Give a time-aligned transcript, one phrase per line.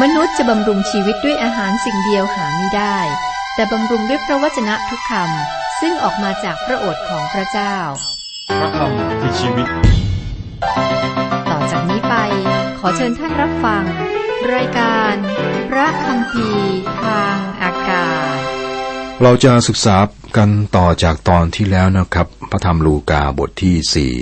[0.00, 2.98] มนุษย์จะบำรุงชีวิตด้วยอาหารสิ่งเดียวหาไม่ได้
[3.54, 7.76] แต่บำรุงด้วยพระวจนะทุกคำซึ่งออกมาจากพระโอษฐ์ของพระเจ้า
[8.58, 9.68] พระคำคือชีวิต
[11.50, 12.14] ต่อจากนี้ไป
[12.78, 13.84] ขอเชิญท่านรับฟัง
[14.54, 15.14] รายการ
[15.70, 16.48] พระคำพี
[17.02, 18.38] ทางอากาศ
[19.22, 19.96] เราจะศึกษา
[20.36, 24.14] กันต่อจากตอนที่แล้วนะครับ พระธรรมลูกาบทที่สี่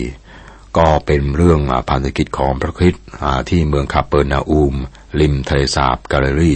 [0.79, 4.75] ก็เป็นเรื่องอ่าพันธกิจของพระคริสต์อ่าที่เมืองคาเปอร์นาอูม
[5.21, 6.55] ริมทะเลสาบกาลิลี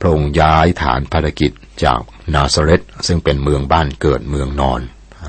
[0.00, 1.52] พระองค์ย้ายฐานภารกิจ
[1.84, 2.00] จาก
[2.34, 4.80] นาซาเรตซึ่งเป็นเมืองบ้านเกิดเมืองนอน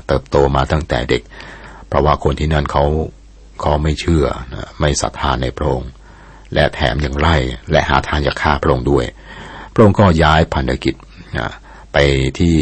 [0.06, 1.22] เติบโตมาตั้งแต่เด็ก
[1.88, 2.84] เพราะว่าคนที่นั่นเขา
[3.60, 4.24] เขาไม่เชื่อ
[4.80, 5.90] ไม่ศรัทธาในพระองค์
[6.54, 7.36] และแถมยังไล่
[7.70, 9.04] และหาทางจะฆ่าพระองค์ด้วย
[9.72, 10.94] พระองค์ก็ย้ายพันธกิจ
[11.92, 11.96] ไป
[12.38, 12.54] ที่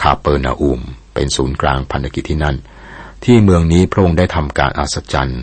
[0.00, 0.80] คาเปอร์นาอูม
[1.14, 2.56] เป็นศูนย์กลางพันธกิจที่นั่น
[3.24, 5.42] ที่เมืองนี้พระองค์ได้ทำการอัศจรรย์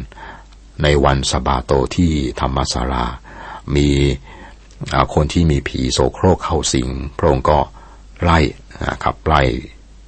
[0.84, 3.05] ในวันสบาโตที่ธรรมศาลา
[3.75, 3.89] มี
[5.13, 7.59] คนที่มีผีโสโครกเข้าสิง พระองค์ก็
[8.23, 8.39] ไล่
[8.89, 9.41] นะครับไล่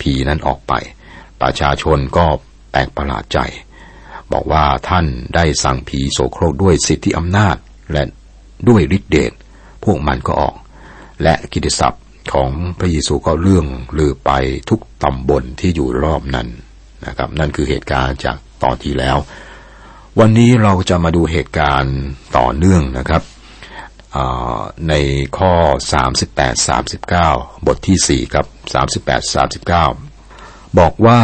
[0.02, 0.74] ผีนั้นออกไป
[1.42, 2.26] ประชาชนก็
[2.72, 3.40] แปลกประหลาดใจ
[4.32, 7.56] บอกว่าท่านได้สั่งผีโสโครกด้วยสิทธิอำนาจ
[7.92, 8.04] และ
[8.70, 9.32] ด้วยฤทธิเดช
[9.84, 10.56] พวกมันก็ออก
[11.24, 12.04] และกิตติศัพท์
[12.34, 13.66] ของพระเยซูก็เรื่อง
[13.98, 14.32] ลือไป
[14.70, 16.48] ทุกตำบลที่อยู่รอบนั้น
[17.06, 19.18] นะครับ นั่นคือเหตุการณ์จากตอนที่แล้ว
[20.20, 21.96] วันนี้เราจะมาดูเหตุการณ์
[22.38, 23.22] ต่อเนื่องนะครับ
[24.90, 24.94] ใน
[25.38, 25.54] ข้อ
[26.16, 26.70] 38
[27.20, 28.46] 39 บทที่ 4 ครับ
[28.96, 29.22] 38
[30.06, 31.22] 39 บอกว่า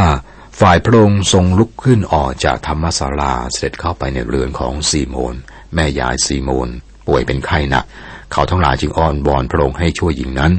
[0.59, 5.35] ฝ่ายพระองค์ทรงลุกขึ้นออกจากธรรมศาลาเสด็จเข้าไปในเรือนของซีโมน
[5.73, 6.69] แม่ยายซีโมน
[7.07, 7.85] ป่วยเป็นไข้หนัก
[8.31, 10.53] เขาทั้งหลายจึงอ้อนวอนพระองค์ให้ช่วยหญิงนั้น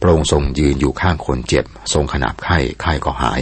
[0.00, 3.40] พระองค์ทรงยืนอยู่ข้างคนเจ็บ ทรงขนาบไข้ไข้ก็หาย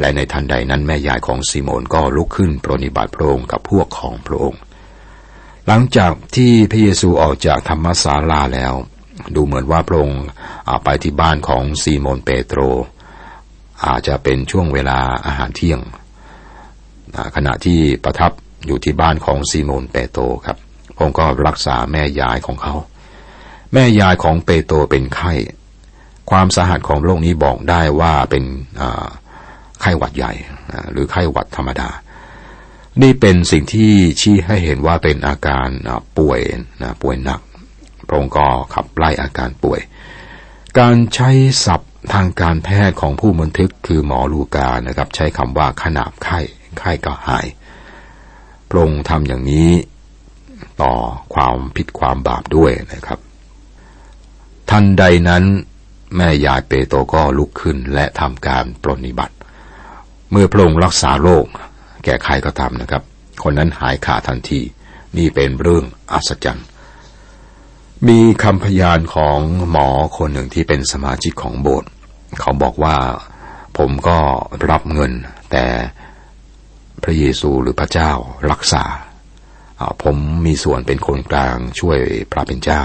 [0.00, 4.60] และในทันใดนั้นแม่ยายของซีโมนก็ลุกขึ้นปรนนิบัติพระองค์กับพวกของพระองค์
[5.66, 8.74] หลังจากที่พระเยซูออกจากธรรมศาลาแล้ว
[9.34, 10.22] ดูเหมือนว่าพระองค์
[10.84, 12.60] ไปที่บ้านของซีโมนเปโตร
[13.86, 15.80] อาจจะเป็นช่วงเวลาอาหารเที่ยง
[17.36, 18.32] ขณะที่ประทับ
[18.66, 20.58] อยู่ที่บ้านของซีโมนเปโตรครับ
[20.94, 22.74] พระองค์ก็รักษาแม่ยายของเขา
[23.72, 25.32] แม่ยายของเปโตรเป็นไข้
[26.30, 28.44] ความสาหัสของโรคนี้บอกได้ว่าเป็น
[29.80, 30.32] ไข้หวัดใหญ่
[30.92, 31.88] หรือไข้หวัดธรรมดา
[33.00, 35.68] นี่เป็นสิ่งที่ชี้ให้เห็นว่าเป็นอาการ
[36.18, 36.40] ป่วย
[36.82, 37.40] นะป่วยหนัก
[38.06, 39.80] พระองค์ก็ขับไล่อาการป่วย
[40.78, 41.30] การใช้
[41.66, 46.40] ศัพท์ทางการแพทย์ของผู้บันทึกคือหมอลูกานะครับ ใช้คำว่าขนาบไข้
[46.78, 47.46] ไข้ก็หาย
[48.68, 49.70] พระองค์ทำอย่างนี้
[50.82, 50.92] ต่อ
[51.34, 53.18] ความผิดความบาปด้วยนะครับ
[54.70, 55.44] ทันใดนั้น
[56.16, 59.34] แม่ยายเปโตรก็ลุกขึ้นและทำการปรนนิบัติ
[60.30, 61.46] เมื่อพระองค์รักษาโรค
[62.04, 63.02] แก่ใครก็ตามนะครับ
[63.42, 64.60] คนนั้นหายขาดทันที
[65.16, 66.66] นี่เป็นเรื่องอัศจรรย์
[68.08, 69.38] มีคำพยานของ
[69.70, 71.90] หมอคนหนึ่งที่เป็นสมาชิกของโบสถ์
[72.40, 72.96] เขาบอกว่า
[73.78, 74.18] ผมก็
[74.70, 75.12] รับเงิน
[75.50, 75.64] แต่
[77.02, 78.12] พระเยซูหรือพระเจ้า
[78.50, 78.84] รักษา
[80.02, 81.98] ผมมีส่วนเป็นคนกลางช่วย
[82.32, 82.82] พระเป็นเจ้า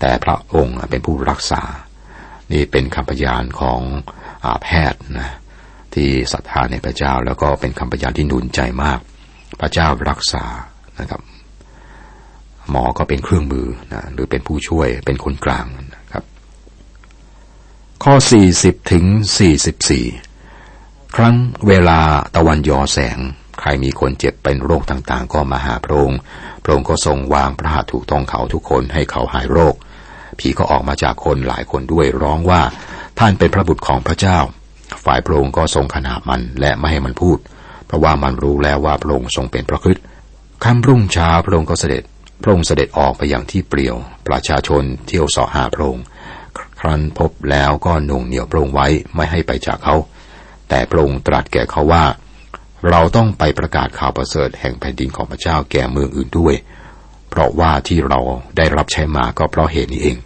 [0.00, 1.62] แต่พระองค์เป็นผู้รักษา
[2.52, 3.80] นี่เป็นคำพยานของ
[4.44, 5.30] อแพทย์นะ
[5.94, 9.00] ที่ศรัทธาในพระเจ้า แล้วก็เป็นคำพยานที่หนุนใจมาก
[9.60, 10.44] พระเจ้ารักษา
[11.00, 11.22] นะครับ
[12.70, 16.24] หมอก็เป็นเครื่องมือนะหรือเป็นผู้ช่วยเป็นคนกลางนะครับ
[18.04, 18.14] ข้อ
[18.52, 19.04] 40 ถึง
[19.90, 21.36] 44 ครั้ง
[21.68, 22.00] เวลา
[22.36, 23.18] ตะวันยอแสง
[23.60, 26.18] ใครมีคนเจ็บเป็นโรคต่างๆ ก็มาหาพระองค์
[26.62, 29.74] พระองค์ก็ทรงวางพระหัตถ์ถูกต้องเขาทุกคนให้เขาหายโรค
[30.38, 32.62] ผีก็ออกมาจากคนหลายคนด้วยร้องว่า
[33.18, 34.38] ท่านเป็นพระบุตรของพระเจ้า
[35.04, 37.38] ฝ่ายพระองค์ก็ทรงขนาบมันและไม่ให้มันพูด
[37.86, 40.04] เพราะว่ามันรู้แล้วว่าพระองค์ทรงเป็นพระคริสต์
[40.64, 42.02] ค่ำรุ่งเช้าพระองค์ก็เสด็จ
[42.42, 43.96] พระองค์เสด็จออกไปอย่างที่เปลี่ยว
[44.28, 46.04] ประชาชนเที่ยวสาะหาพระองค์
[46.80, 49.96] ครั้นพบแล้วก็หน่วงเหนี่ยวพระองค์ไว้ไม่ให้ไปจากเขา
[50.68, 52.04] แต่พระองค์ตรัสแก่เขาว่า
[52.90, 56.54] เราต้องไปประกาศข่าวประเสริฐแห่งแผ่นดินของพระเจ้าแก่เมืองอื่นด้วย
[57.30, 58.20] เพราะว่าที่เรา
[58.56, 60.16] ได้รับใช้มาก็เพราะเหตุนี้เอง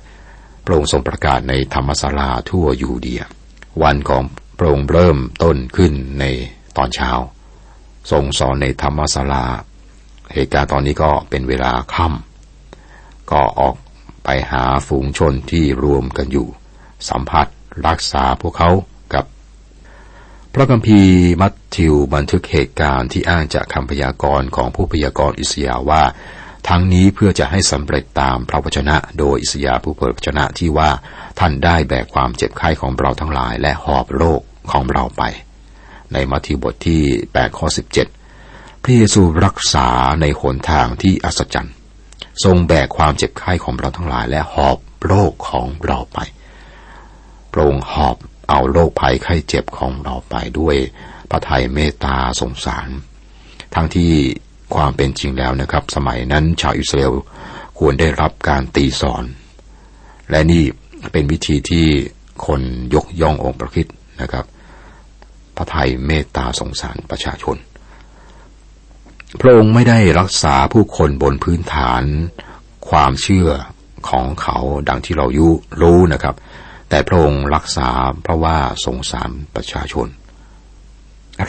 [0.65, 3.23] พระองค์ทรงประกาศในธรรมศาลาทั่วยูเดีย
[3.83, 4.23] วันของ
[4.59, 6.25] พระองค์เริ่มต้นขึ้นใน
[6.77, 7.11] ตอนเช้า
[8.11, 9.45] ทรงสอนในธรรมศาลา
[10.33, 13.75] เหตุการณ์ตอนนี้ก็เป็นเวลาค่ำก็ออก
[14.25, 16.47] ไปหาฝูงชนที่รวมกันอยู่
[17.09, 17.47] สัมผัส
[17.87, 18.71] รักษาพวกเขา
[19.15, 19.25] กับ
[20.53, 26.03] พระคัมภีร์มัทธิวบันทึกเหตุการณ์ที่อ้างจากคำพยากรณ์ของผู้พยากรณ์อิสยาว่า
[26.69, 30.91] ทั้งนี้เพื่อจะให้สำเร็จตามพระวจนะ โดยอิสยาห์ผู้เผยพระวจนะที่ว่า
[31.39, 34.41] ท่านได้แบกความเจ็บไข้ของเราทั้งหลาย และหอบโรค
[34.73, 35.23] ของเราไป
[36.13, 37.03] ในมัทธิวบทที่
[37.33, 37.67] 8ข้อ
[38.25, 39.89] 17 พระเยซูรักษา
[40.21, 41.75] ในหนทางที่อัศจรรย์
[42.45, 46.19] ทรงแบกความเจ็บไข้ของเราทั้งหลาย และหอบโรคของเราไป
[47.53, 48.17] พระองค์หอบ
[48.49, 50.77] เอาโรคภัยไข้เจ็บของเราไปด้วย
[51.31, 52.89] พระทัยเมตตาสงสาร
[53.75, 54.13] ทั้งที่
[54.75, 57.15] ความเป็นจริงแล้วนะครับ สมัยนั้นชาวอิสราเอล
[57.79, 59.25] ควรได้รับการตีสอน
[60.31, 60.63] และนี่
[61.13, 61.87] เป็นวิธีที่
[62.47, 62.61] คน
[62.95, 63.87] ยกย่ององค์พระคิด
[64.21, 64.45] นะครับ
[65.57, 67.57] พระไทยเมตตาสงสารประชาชน
[69.41, 72.03] พระองค์ไม่ได้รักษาผู้คนบนพื้นฐาน
[72.89, 73.49] ความเชื่อ
[74.09, 74.59] ของเขา
[74.89, 75.49] ดังที่เรายุ
[75.81, 76.35] รู้นะครับ
[76.89, 77.89] แต่พระองค์รักษา
[78.23, 80.07] เพราะว่าสงสารประชาชน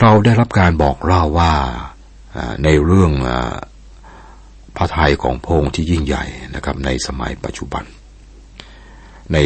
[0.00, 1.54] เราได้รับการบอกเล่าว่า
[2.64, 3.12] ในเรื่อง
[4.76, 6.24] พระทัยของพระองค์ที่ยิ่งใหญ่
[6.54, 7.84] นะครับ ในสมัยปัจจุบัน
[9.32, 9.38] ใน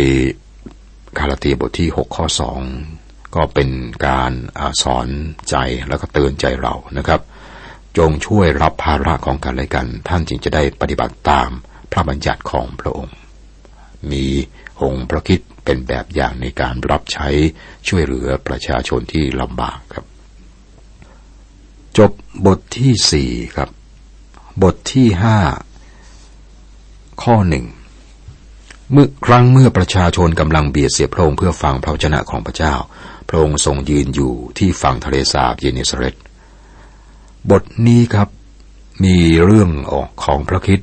[1.19, 2.27] คาราตีบทที่ 6 ข้อ
[2.81, 3.71] 2 ก็เป็น
[4.07, 5.09] การอสอน
[5.49, 5.57] ใจ
[5.89, 7.21] แล้วก็เตือนใจเรานะครับ
[7.99, 11.51] จงช่วยรับภาระของกันและกัน ท่านจึงจะได้ปฏิบัติตาม
[11.93, 13.15] พระบัญญัติของพระองค์
[14.11, 14.27] มี
[14.83, 17.29] องค์พระคิดเป็นแบบอย่างในการรับใช้
[17.89, 20.07] ช่วยเหลือประชาชนที่ลำบากครับ
[21.99, 22.13] จบ
[22.47, 23.69] บทที่สี่ครับ
[24.63, 25.39] บทที่ห้า
[27.23, 27.67] ข้อหนึ่ง
[28.93, 32.75] เมื่อครั้งเมื่อประชาชนกำลังเบียดเสียพระองค์เพื่อฟังพระวจนะของพระเจ้า
[33.29, 36.17] พระองค์ทรงยืนอยู่ที่ฝั่งทะเลสาบเยเนสเรต
[37.51, 38.29] บทนี้ครับ
[39.05, 40.81] มีเรื่องออกของพระคิด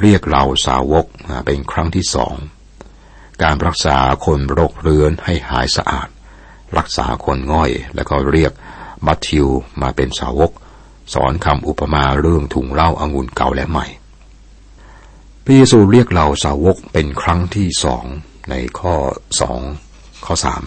[0.00, 1.06] เรียกเหล่าสาวก
[1.46, 2.34] เป็นครั้งที่สอง
[3.42, 3.96] การรักษา
[4.26, 6.08] คนโรคเรื้อนให้หายสะอาด
[6.78, 8.52] รักษาคนง่อยแล้วก็เรียก
[9.06, 9.46] มัทธิว
[9.82, 10.50] มาเป็นสาวก
[11.14, 13.86] สอนคำอุปมาเรื่องถุงเหล้าอางุ่นเก่าและใหม่
[15.44, 18.04] พระเยซูเรียกเราสาวกเป็นครั้งที่สอง
[18.50, 18.94] ในข้อ
[19.40, 19.60] สอง
[20.24, 20.62] ข้อสาม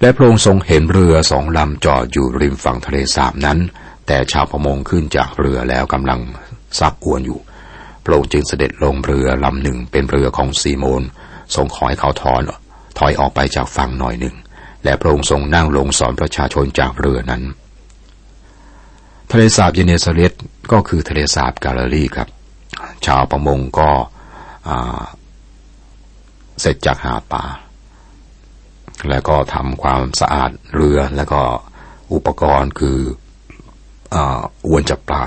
[0.00, 3.58] และพระองค์ทรงเห็นเรือสองลำจอดอยู่ริมฝั่งทะเลสาบนั้น
[4.06, 6.20] แต่ชาวประมงขึ้นจากเรือแล้วกำลัง
[6.78, 7.40] ซักอวนอยู่
[8.04, 11.02] พระองค์จึงเสด็จลงเรือลำหนึ่งเป็นเรือของซีโมน
[11.54, 12.42] ทรงขอให้เขาถอน
[12.98, 14.36] ถอยออกไปจากฝั่งหน่อยหนึ่ง
[14.84, 17.42] และพระองค์ทรงนั่งลงสอนประชาชนจากเรือนั้น
[19.30, 20.32] ทะเลสาบเยเนซาเรต
[20.72, 22.28] ก็คือทะเลสาบกาลาลีครับ
[23.06, 23.90] ชาวประมงก็
[26.60, 27.44] เสร็จจากหาปลา
[29.10, 31.40] แล้วก็ทำความสะอาดเรือแล้วก็
[32.14, 32.98] อุปกรณ์คือ
[34.16, 35.24] อวนจับปลา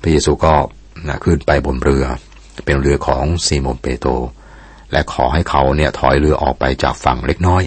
[0.00, 0.54] พระเยซูก็
[1.08, 2.04] นะขึ้นไปบนเรือ
[2.64, 4.10] เป็นเรือของซีโมนเปโตร
[4.92, 7.62] และขอให้เขาเนี่ยถอยเรือออกไปจากฝั่งเล็กน้อย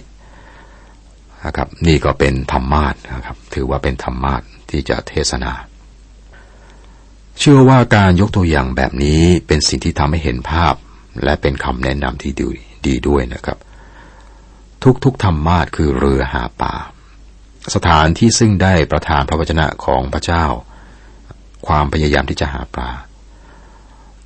[1.46, 5.54] นะครับ นี่ก็เป็นธรรมาทนะครับ ถือว่าเป็นธรรมาทที่จะเทศนา
[7.40, 10.74] เชื่อว่าการยกตัวอย่างแบบนี้เป็นสิ่งที่ทำให้เห็นภาพ
[11.24, 12.50] และเป็นคำแนะนำที่ดี
[12.88, 13.58] ดีด้วยนะครับ
[15.06, 16.76] ทุกๆธรรมาทคือเรือหาปลา
[17.76, 20.46] สถานที่ซึ่งได้ประทานพระวจนะของพระเจ้า
[21.68, 22.92] ความพยายามที่จะหาปลา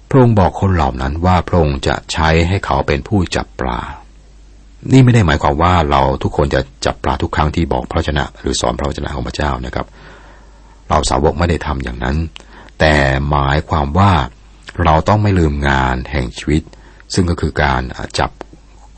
[0.10, 3.80] พระองค์บอกคนเหล่านั้นว่าพระองค์จะใช้ให้เขาเป็นผู้จับปลา
[4.92, 9.88] นี่ไม่ได้หมายความว่าเราทุกคนจะจับปลาทุกครั้งที่บอกพระวจนะ หรือสอนพระวจนะของพระเจ้านะครับ
[10.90, 12.18] เราสาวกไม่ได้ทำอย่างนั้น
[12.80, 12.94] แต่
[13.30, 14.12] หมายความว่า
[14.84, 16.64] เราต้องไม่ลืมงานแห่งชีวิต
[17.14, 17.82] ซึ่งก็คือการ
[18.20, 18.32] จับ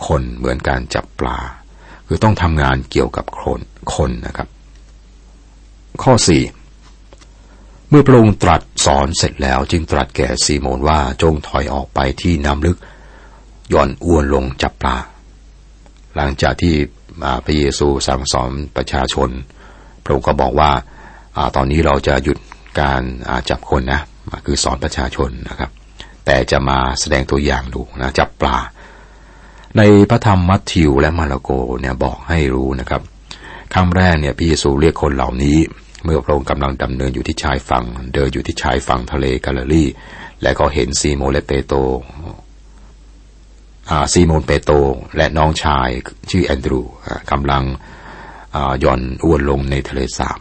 [0.08, 1.40] คนเหมือนการจับปลา
[2.08, 3.62] คือต้องทำงานเกี่ยวกับคน
[3.96, 4.48] คนนะครับ
[6.04, 6.44] ข้อสี่
[7.90, 12.78] เมื่อพระองค์ตรัสสอนเสร็จแล้วจึงตรัสแก่ซีโมนว่าจงถอยออกไปที่น้ำลึก
[13.74, 14.96] ย่อนอ้วนลงจับปลา
[16.16, 16.76] หลังจากที่
[17.46, 19.30] พระเยซูสั่งสอนประชาชน
[20.04, 20.72] พระองค์ก็บอกว่า
[21.38, 22.38] อตอนนี้เราจะหยุด
[22.82, 23.02] การ
[23.50, 24.02] จับคนนะ
[24.46, 25.72] คือสอนประชาชนนะครับ
[26.26, 28.58] แต่จะมาแสดงตัวอย่างดูนะจับปลา
[29.78, 33.02] ในพระธรรมมัทธิวและมาระโกเนี่ยบอกให้รู้นะครับ
[33.74, 35.58] ครั้งแรกเนี่ยพระเยซูเรียกคนเหล่านี้
[36.04, 39.86] เมื่อพระองค์กำลังดำเนินอยู่ที่ชายฝั่ง เดินอยู่ที่ชายฝั่งทะเลกาลิลี
[40.42, 41.74] และก็เห็นซีโมและเปโต
[44.14, 44.76] ซีโมนเปโตร
[45.18, 45.90] และน้องชาย
[46.30, 46.82] ชื่อแอนดรู
[47.32, 47.64] กำลัง
[48.84, 50.40] หย่อนอวนลงในทะเลสาบ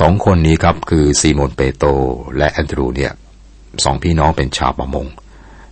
[0.00, 1.88] สองคนนี้ครับคือซีโมนเปโตร
[2.38, 3.12] และแอนดรูเนี่ย
[3.84, 5.06] สองพี่น้องเป็นชาวประมง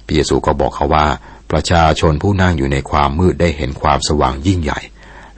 [0.04, 1.06] พระเยซูก็บอกเขาว่า
[1.52, 4.80] ประชาชนผู้นั่งอยู่ในความมืดได้เห็นความสว่างยิ่งใหญ่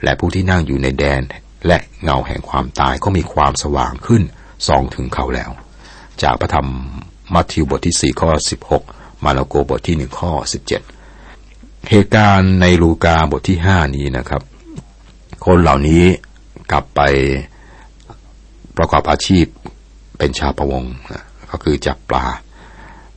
[0.03, 1.21] และผู้ที่นั่งอยู่ในแดน
[1.67, 4.23] และเงาแห่งความตายก็มีความสว่างขึ้น
[4.67, 5.51] ส่องถึงเขาแล้ว
[6.21, 6.67] จากพระธรรม
[7.33, 8.83] มัทธิวบทที่สี่ข้อสิบหก
[9.23, 10.63] มาระโกบทที่หนึ่งข้อสิบ
[11.87, 14.41] เหตุการณ์ในลูกาบทที่ห้านี้นะครับ
[15.45, 16.03] คนเหล่านี้
[16.71, 17.01] กลับไป
[18.77, 19.45] ประกอบอาชีพ
[20.17, 20.83] เป็นชาวประวง
[21.51, 22.25] ก็คือจับปลา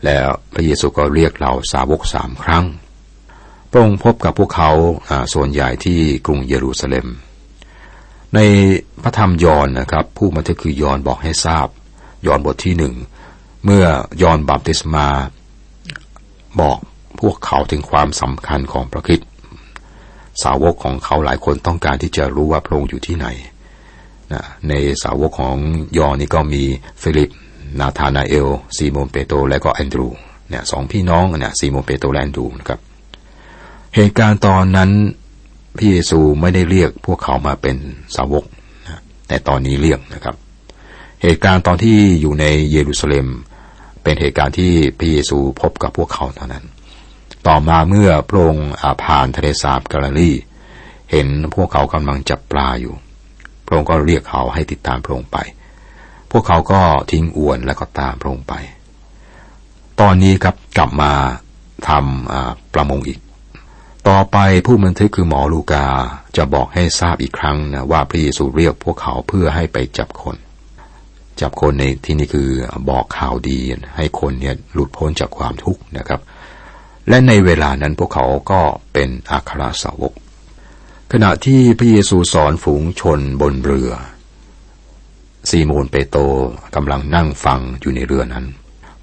[0.05, 2.65] แล้วพระเยซูก็เรียกเราสาวกสามครั้ง
[3.71, 4.71] พระองค์พบกับพวกเขา
[5.35, 7.07] ส่วนใหญ่ที่กรุงเยรูซาเล็ม
[8.35, 8.39] ใน
[9.03, 11.69] พระธรรมยอนนะครับ ผู้บันทึกคือยอนบอกให้ทราบ
[12.27, 12.95] ยอนบทที่หนึ่ง
[13.65, 13.85] เมื่อ
[14.23, 15.09] ยอนบัพติศมา
[16.61, 16.79] บอก
[17.23, 19.21] พวกเขาถึงความสำคัญของพระคิด
[20.43, 23.27] สาวกของเขาหลายคนต้องการที่จะรู้ว่าพระองค์อยู่ที่ไหน
[24.33, 25.57] นะในสาวกของ
[25.99, 26.63] ยอห์นนี่ก็มี
[27.03, 27.31] ฟิลิป
[27.81, 30.09] นาธานาเอล ซีโมนเปโตรและก็แอนดรู
[30.49, 32.81] เนี่ยสองพี่น้องเนี่ยซีโมนเปโตรและแอนดรูนะครับ
[33.95, 34.91] เหตุการณ์ตอนนั้น
[35.77, 37.77] พระเยซูไม่ได้เรียกพวกเขามาเป็น
[38.17, 38.45] สาวก
[38.89, 40.37] นะแต่ตอนนี้เรียกนะครับ
[41.23, 43.27] เหตุการณ์ตอนที่อยู่ในเยรูซาเล็ม
[44.03, 46.65] เป็นเหตุการณ์ที่พระเยซูพบกับพวกเขาเท่านั้น
[47.47, 48.69] ต่อมาเมื่อพระองค์
[49.05, 50.33] ผ่านทะเลสาบกาลิลี
[51.11, 52.95] เห็นพวกเขากำลังจับปลาอยู่
[53.67, 55.39] พระองค์ก็เรียกเขาให้ติดตามพระองค์ไป
[56.31, 56.81] พวกเขาก็
[57.11, 58.55] ทิ้งอวนแล้วก็ตามพระองค์ไป
[60.01, 61.13] ตอนนี้ครับกลับมา
[61.89, 63.21] ทำประมงอีก
[64.09, 65.87] ต่อไปผู้บันทึกคือหมอลูกา
[66.37, 70.37] จะบอกให้ทราบอีกครั้งนะว่าพระเยซูเรียกพวกเขาเพื่อให้ไปจับคน
[71.41, 72.49] จับคนในที่นี้คือ
[72.91, 73.59] บอกข่าวดี
[73.97, 76.21] ให้คนเนี่ยหลุดพ้นจากความทุกข์นะครับ
[77.09, 78.61] และในเวลานั้นพวกเขาก็
[78.93, 80.13] เป็นอัครสาวก
[81.13, 83.91] ขณะที่พระเยซูสอนฝูงชนบนเรือ
[85.51, 86.23] ซีโมนเปโตร
[86.75, 88.47] กำลังนั่งฟังอยู่ในเรือนั้น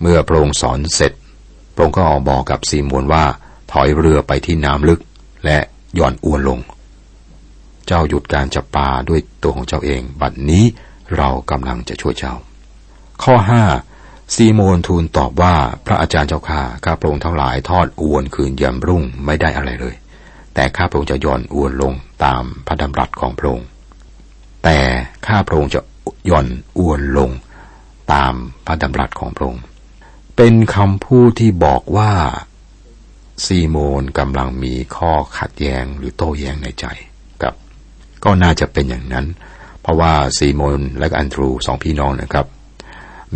[0.01, 1.13] เมื่อพระองค์สอนเสร็จ
[1.73, 3.25] พระองค์ก็บอกกับซีโมนว่า
[3.71, 4.99] ถอยเรือไปที่น้ำลึก
[5.45, 5.57] และ
[5.99, 6.59] ย่อนอวนลง
[7.85, 10.65] เจ้าหยุดการจับปลาด้วยตัวของเจ้าเอง บัดนี้
[11.17, 12.35] เรากำลังจะช่วยเจ้า
[13.23, 13.63] ข้อห้า
[14.35, 15.55] ซีโมนทูลตอบว่า
[15.85, 19.95] พระอาจารย์เจ้าข้าข้าพระองค์ทั้งหลายทอดอวนคืนยามรุ่งไม่ได้อะไรเลย
[20.53, 21.93] แต่ข้าพระองค์จะย่อนอวนลง
[22.25, 23.67] ตามพระดำรัสของพระองค์
[24.63, 24.77] แต่
[25.27, 25.81] ข้าพระองค์จะ
[26.29, 26.47] ย่อน
[26.79, 27.31] อวนลง
[28.13, 28.33] ตาม
[28.65, 29.63] พระดำรัสของพระองค์
[30.35, 32.11] เป็นคำพูดที่บอกว่า
[33.45, 36.85] ซีโมนกำลังมีข้อขัดแย้งหรือโต้แย้งในใจ
[37.41, 37.55] ครับ
[38.23, 39.25] ก็น่าจะเป็นอย่างนั้น
[39.81, 42.45] เพราะว่าซีโมนและอันทรูสองพี่น้องนะครับ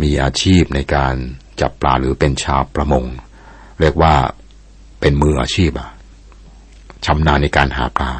[0.02, 1.14] มีอาชีพในการ
[1.60, 3.04] จับปลาหรือเป็นชาวประมง
[3.80, 4.14] เรียกว่า
[5.00, 5.90] เป็นมืออาชีพอะ
[7.06, 8.10] ชำนาญในการหาปลา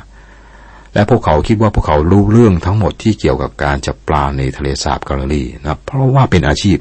[0.94, 6.78] และพวกเขาคิดว่าพวกเขารู้เรื่องทั้งหมดที่เกี่ยวกับการจับปลาในทะเลสาบกาลลีนะเพราะว่าเป็นอาชีพ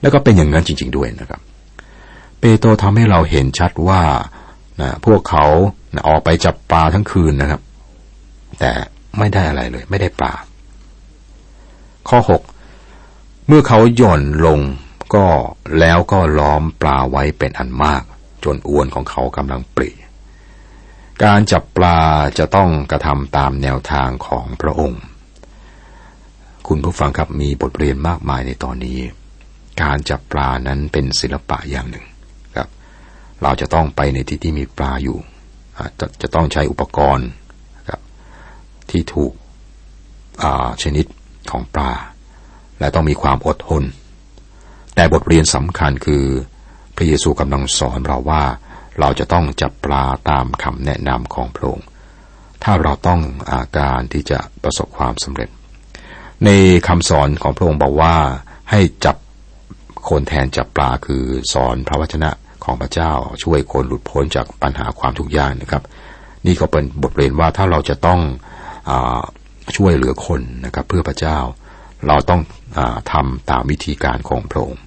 [0.00, 1.40] แล้วก็เป็นอย่างนั้นจริง ๆด้วยนะครับ
[2.40, 4.02] เปโตรทำให้เราเห็นชัดว่า
[4.80, 5.46] นะพวกเขา
[5.94, 7.60] นะออกไปจับปลาทั้งคืนนะครับ
[8.60, 8.70] แต่
[9.18, 10.32] ไม่ได้อะไรเลย ไม่ได้ปลา
[12.08, 12.42] ข้อหก
[13.52, 14.60] เมื่อเขาหย่อนลง
[15.14, 15.26] ก็
[15.78, 18.02] แล้วก็ล้อมปลาไว้เป็นอันมาก
[18.44, 19.90] จนอวนของเขากำลังปรี
[21.24, 21.98] การจับปลา
[22.38, 25.02] จะต้องกระทำตามแนวทางของพระองค์
[26.68, 28.98] คุณผู้ฟังครับมีบทเรียนมากมายในตอนนี้
[29.82, 32.04] การจับปลานั้นเป็นศิลปะอย่างหนึ่ง
[32.56, 32.68] ครับ
[33.42, 35.18] เราจะต้องไปในที่ที่มีปลาอยู่
[36.00, 37.28] จะจะต้องใช้อุปกรณ์
[37.88, 38.00] ครับ
[38.90, 39.32] ที่ถูก
[40.82, 41.06] ชนิด
[41.52, 41.92] ของปลา
[42.80, 43.82] และต้องมีความอดทน
[44.94, 46.24] แต่บทเรียนสำคัญคือ
[46.96, 48.42] พระเยซูกำลังสอนเราว่า
[49.00, 51.86] เราจะต้องจับปลาตามคำแนะนำของพระองค์
[52.62, 53.20] ถ้าเราต้อง
[53.50, 55.48] อาการที่จะประสบความสำเร็จ
[56.44, 56.50] ใน
[56.88, 58.14] คำสอนของพระองค์บอกว่า
[58.70, 59.16] ให้จับ
[60.08, 61.22] คนแทนจับปลาคือ
[61.52, 62.30] สอนพระวจนะ
[62.64, 65.82] ของพระเจ้า ช่วยคนหลุดพ้นจากปัญหาความทุกข์ยากนะครับ
[66.46, 68.20] นี่ก็เป็นบทเรียนว่าถ้าเราจะต้อง
[68.90, 68.92] อ
[69.76, 71.38] ช่วยเหลือคนนะครับเพื่อพระเจ้า
[72.06, 72.40] เราต้อง
[73.12, 74.82] ทำตามวิธีการของพระองค์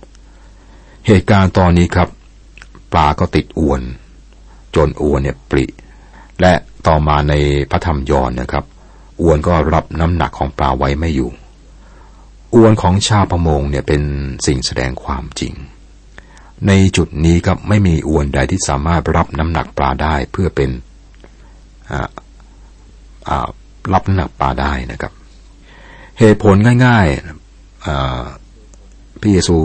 [1.08, 2.10] เหตุการณ์ตอนนี้ครับ
[2.92, 3.82] ปลาก็ติดอวน
[4.76, 5.66] จนอวนเนี่ยปริ
[6.42, 6.54] และ
[6.88, 7.34] ต่อมาใน
[7.72, 8.66] พระธรรมยอนนะครับ
[9.22, 11.30] อวนก็รับน้ำหนักของปลาไว้ไม่อยู่
[12.56, 14.02] อวนของชาวประมงเนี่ยเป็น
[14.46, 15.54] สิ่งแสดงความจริง
[16.68, 20.70] ในจุดนี้ครับไม่มีอวนใดที่สามารถรับน้ำหนักปลาได้เพื่อเป็น
[23.94, 25.12] รับน้ำหนักปลาได้นะครับ
[26.20, 27.43] เหตุผลง่าย ๆ
[29.22, 29.58] พระเยซู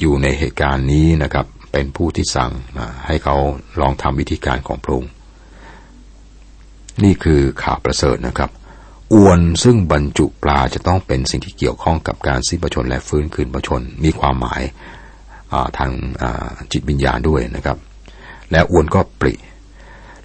[0.00, 2.52] อยู่ในเหตุการณ์นี้นะครับ เป็นผู้ที่สั่ง
[3.06, 3.36] ให้เขา
[3.80, 5.10] ลองทำวิธีการของพระองค์
[7.04, 8.50] นี่คือข่าวประเสริฐนะครับ
[9.14, 14.62] อวนซึ่งบรรจุปลาจะต้องเป็นสิ่งที่เกี่ยวข้องกับการสิ้นประชนและฟื้นคืนประชนมีความหมาย
[15.78, 15.90] ทาง
[16.72, 17.76] จิตวิญญาณด้วยนะครับ
[18.50, 19.34] และอวนก็ปริ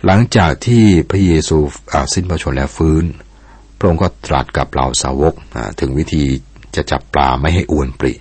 [0.05, 1.57] หลังจากที่พระเยซู
[2.13, 3.03] สิ้นพระชนและฟื้น
[3.77, 5.33] พระองค์ก็ตรัสกับเหล่าสาวก
[5.79, 6.23] ถึงวิธี
[6.75, 8.13] จะจับปลาไม่ให้อ้วนปริ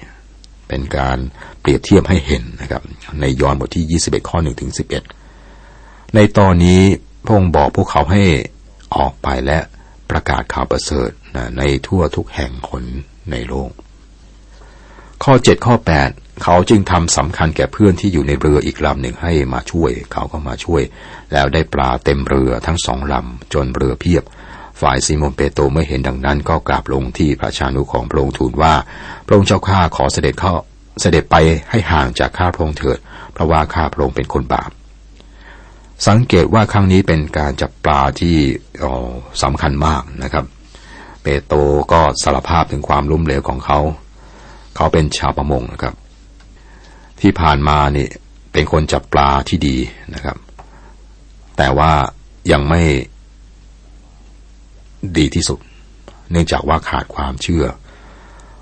[0.68, 1.18] เป็นการ
[1.60, 2.82] เปรียบเทียบให้เห็นนะครับ
[3.20, 4.72] ในยอห์นบทที่ 21 ข้อ1ถึง
[5.42, 6.82] 11 ในตอนนี้
[7.24, 8.24] พระองค์บอกพวกเขาให้
[8.96, 9.58] ออกไปและ
[10.10, 11.10] ประกาศข่าวประเสริฐ
[11.58, 12.84] ในทั่วทุกแห่งคน
[13.30, 13.70] ในโลก
[15.24, 15.74] ข้อ 7 ข้อ
[16.08, 20.82] 8 เขาจึงทำสำคัญแก่เพื่อนที่อยู่ในเรืออีกลำหนึ่งให้มาช่วย เขาก็มาช่วย
[21.32, 24.24] แล้วได้ปลาเต็มเรือทั้งสองลำจนเรือเพียบ
[24.80, 28.74] ฝ่ายซีโมนเปโตรเมื่อเห็นดังนั้นก็กราบลงที่พระชานุของพระองค์ทูลว่า
[29.26, 30.52] พระองค์เจ้าข้าขอเสด็จเข้า
[31.00, 31.36] เสด็จไป
[31.70, 32.98] ให้ห่างจากข้าพระองค์เถิด
[33.32, 34.70] เพราะว่าข้าพระองค์เป็นคนบาป
[36.08, 38.36] สังเกตว่าครั้งนี้เป็นการจับปลาที่
[39.42, 40.44] สำคัญมากนะครับ
[41.22, 41.58] เปโตร
[41.92, 43.78] ก็สารภาพถึงความล้มเหลวของเขา
[44.76, 45.94] เขาเป็นชาวประมงนะครับ
[47.20, 48.06] ที่ผ่านมานี่
[48.52, 49.76] เป็นคนจับปลาที่ดี
[50.14, 50.36] นะครับ
[51.58, 51.92] แต่ว่า
[52.52, 52.82] ยังไม่
[55.18, 55.58] ดีที่สุด
[56.30, 57.66] เนื่องจากว่าขาดความเชื่อ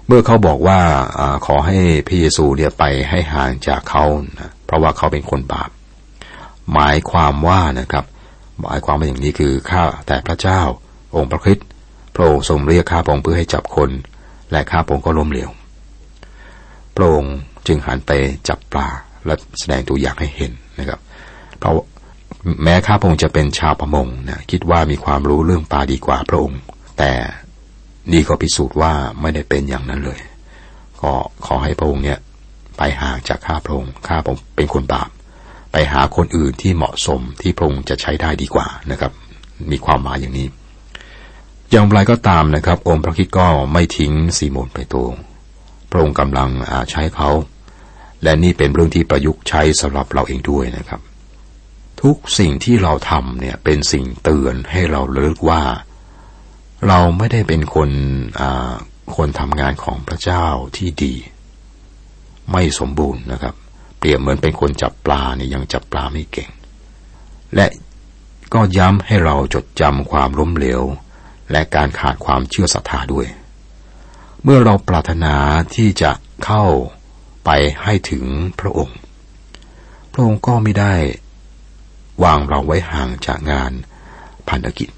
[0.06, 0.80] เมื่อเขาบอกว่า
[1.18, 4.04] อขอให้พระเยซูเนี่ยไปให้ห่างจากเขา
[4.40, 5.70] นะเพราะว่าเขาเป็นคนบาป
[6.72, 8.04] หมายความว่านะครับ
[8.62, 10.60] หมายความว่าอย่างนี้คือข้าแต่พระเจ้า
[11.16, 11.66] องค์พระคริสต์
[12.14, 13.90] พระองค์ทรงเรียกข้าพระองค์เพื่อให้จับคน
[14.50, 15.50] และข้าพระองค์ก็ล้มเหลว
[16.96, 17.34] พระองค์
[17.66, 18.12] จึงหันไป
[18.48, 18.88] จับปลา
[19.26, 21.00] และแสดงตัวอย่างให้เห็นนะครับ
[21.58, 21.72] เพราะ
[22.62, 26.60] แม้ข้าพงจะเป็นชาวประมงนะคิดว่ามีความรู้เรื่องปลาดีกว่าพระองค์
[26.98, 27.12] แต่
[28.12, 30.20] นี่ก็พิสูจน์ว่าไม่ได้เป็นอย่างนั้นเลย
[31.02, 31.12] ก็
[31.46, 32.18] ขอให้พระองค์เนี่ย
[32.76, 35.08] ไปห่างจากข้าพระองค์ข้าผมเป็นคนบาป
[35.72, 39.12] ไปหาคนอื่นที่เหมาะสมที่พระองค์จะใช้ได้ดีกว่านะครับ
[39.70, 40.46] มีความหมายอย่างนี้
[41.70, 44.96] อย่างไรก็ตามนะครับ องค์พระคิดก็ไม่ทิ้งสีโมนไปโต
[45.90, 46.50] พระองค์กำลัง
[46.90, 47.30] ใช้เขา
[48.22, 51.00] และนี่เป็นเรื่องที่ประยุกต์ใช้สำหรับเราเองด้วยนะครับ
[52.02, 55.62] ทุกสิ่งที่เราทำเนี่ยเป็นสิ่งเตือนให้เราเลิกว่า
[56.88, 57.90] เราไม่ได้เป็นคน
[59.16, 61.14] คนทำงานของพระเจ้าที่ดี
[62.52, 63.54] ไม่สมบูรณ์นะครับ
[63.98, 66.50] เปรียบเหมือนเป็นคนจับปลาเนี่ยยังจับปลาไม่เก่ง
[67.54, 67.66] และ
[68.54, 70.82] ก็ย้ำให้เราจดจำความล้มเหลว
[71.50, 73.26] และการขาดความเชื่อศรัทธาด้วย
[74.42, 75.34] เมื่อเราปรารถนา
[75.74, 76.10] ที่จะ
[76.44, 76.64] เข้า
[77.44, 77.50] ไป
[77.82, 78.24] ให้ถึง
[78.60, 78.98] พระองค์
[80.12, 80.94] พระองค์ก็ไม่ได้
[82.24, 83.72] วางเราไว้ห่างจากงาน
[84.48, 84.88] พันธกิจ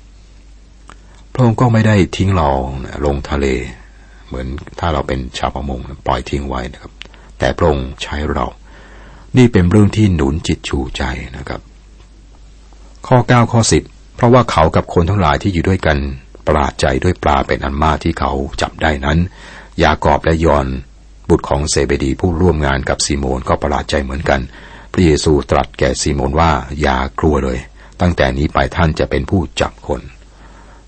[1.33, 2.51] พระองค์ก็ไม่ได้ทิ้งเรา
[3.07, 3.47] ลงทะเล
[4.27, 4.47] เหมือน
[4.79, 6.93] ถ้าเราเป็นชาวประมงปล่อยทิ้งไว้นะครับ
[7.39, 8.47] แต่พระองค์ใช้เรา
[9.37, 11.03] นี่เป็นเรื่องที่หนุนจิตชูใจ
[11.37, 11.61] นะครับ
[13.07, 15.99] ข้อ 9 ข้อ 10 เพราะว่าเขากับคนทั้งหลายที่อยู่ด้วยกัน
[16.47, 19.19] ประหลาดใจด้วยปลาเป็นอันมากที่เขาจับได้นั้น
[19.83, 20.67] ยากอบและยอน
[21.29, 24.41] บุตรของเซเบดีผู้ร่วมงานกับซีโมนก็ประหลาดใจเหมือนกัน
[24.93, 27.59] พระเยซูตรัสแก่ซีโมนว่าอย่ากลัวเลย
[28.01, 30.03] ตั้งแต่นี้ไปท่านจะเป็นผู้จับคน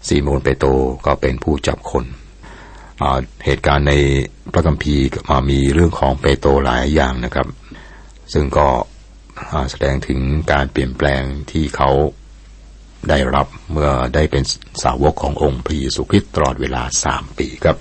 [0.08, 0.68] ซีโมนเปโตร
[1.06, 2.04] ก็เป็นผู้จับคน
[3.44, 3.92] เหตุการณ์ใน
[4.52, 7.48] พระคัมภีร์มามีเรื่องของเปโตรหลายอย่างนะครับ
[8.32, 8.68] ซึ่งก็
[9.70, 10.20] แสดงถึง
[10.52, 11.90] การเปลี่ยนแปลงที่เขา
[13.10, 14.42] ได้รับเมื่อได้เป็น
[14.82, 17.76] สาวกขององค์พระเยซูคริสต์ตลอดเวลาสามปีครับ